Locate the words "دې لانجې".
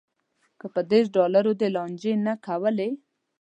1.59-2.13